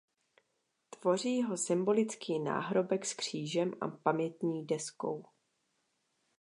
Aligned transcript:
Tvoří 0.89 1.43
ho 1.43 1.57
symbolický 1.57 2.39
náhrobek 2.39 3.05
s 3.05 3.13
křížem 3.13 3.73
a 3.81 3.87
pamětní 3.87 4.65
deskou. 4.65 5.25